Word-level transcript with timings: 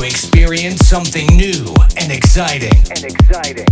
to 0.00 0.06
experience 0.06 0.86
something 0.86 1.26
new 1.36 1.74
and 1.98 2.10
exciting. 2.10 2.72
And 2.90 3.04
exciting. 3.04 3.66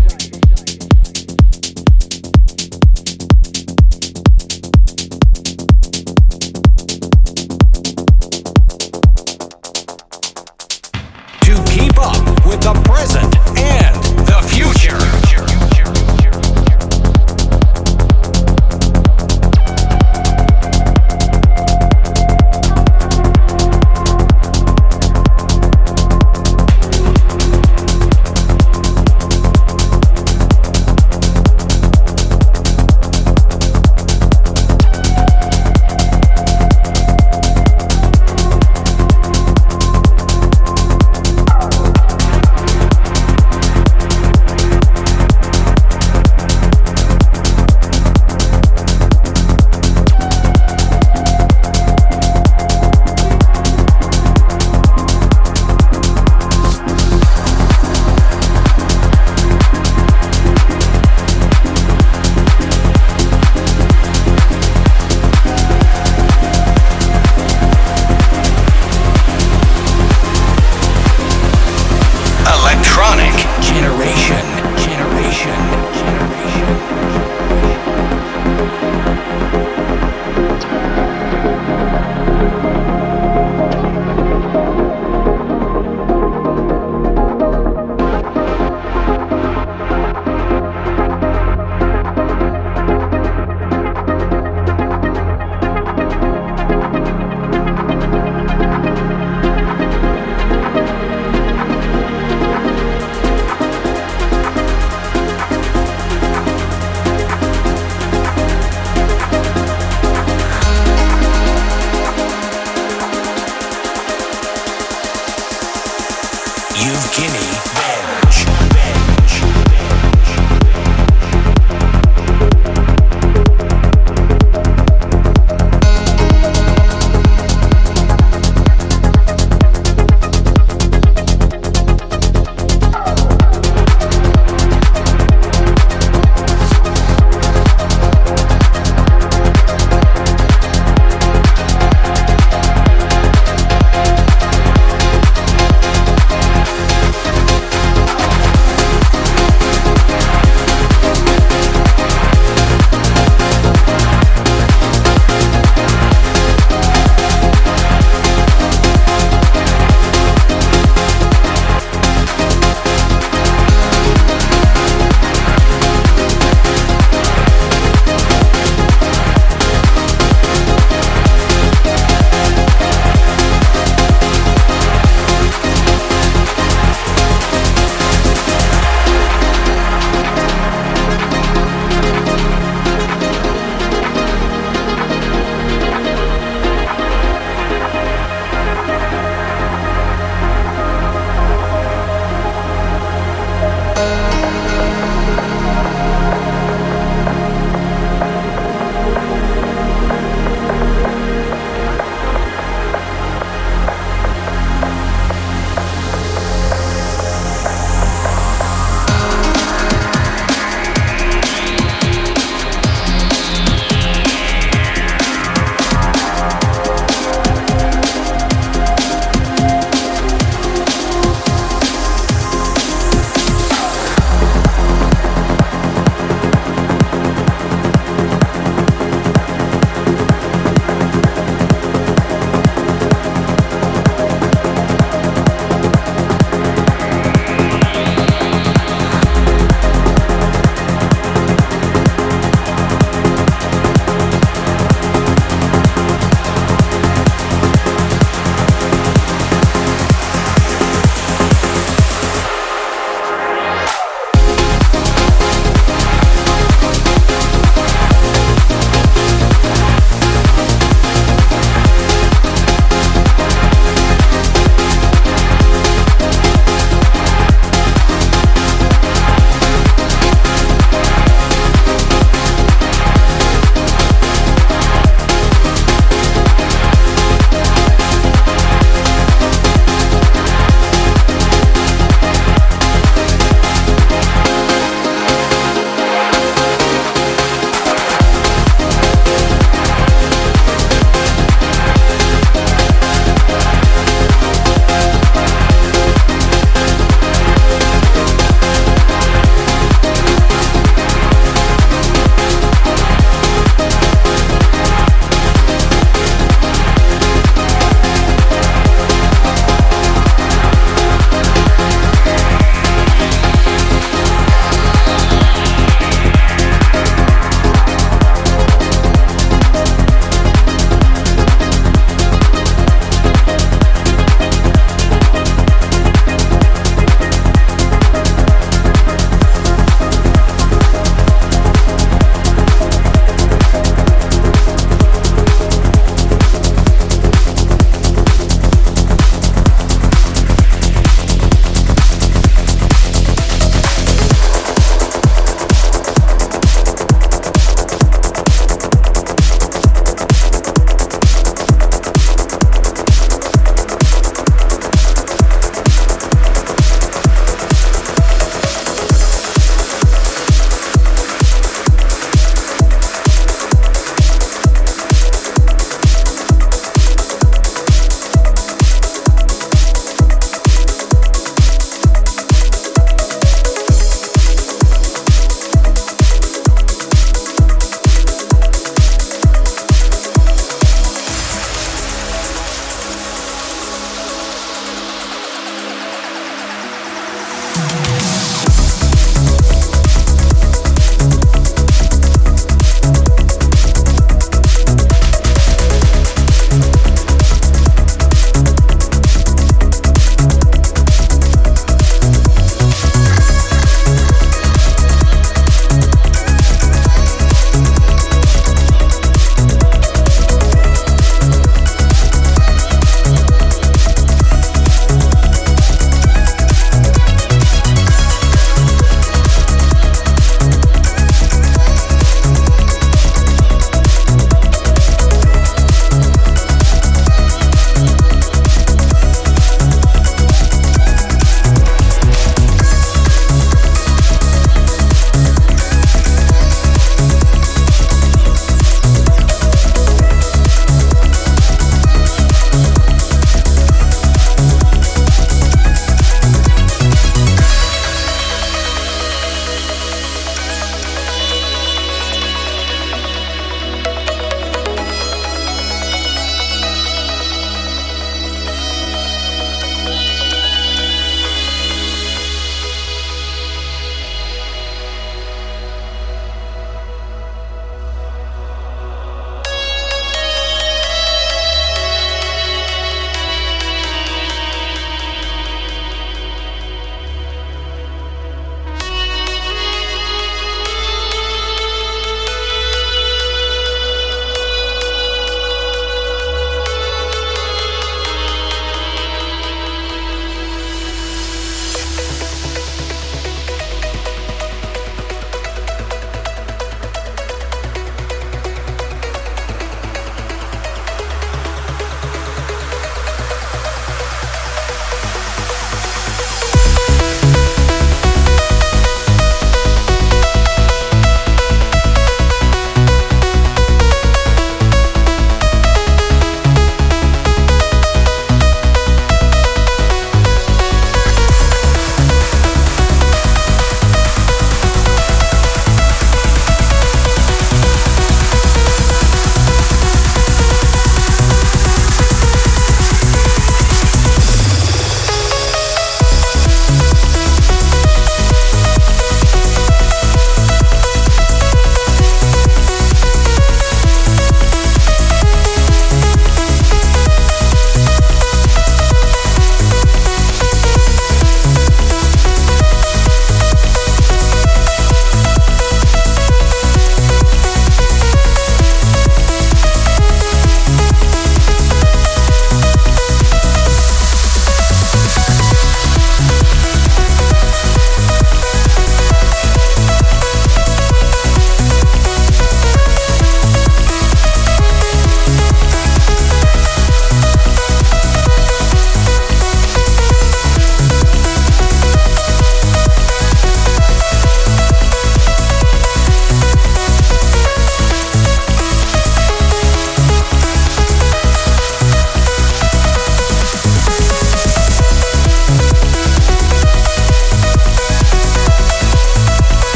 To 11.43 11.55
keep 11.73 11.99
up 11.99 12.47
with 12.47 12.61
the 12.61 12.81
present 12.85 13.38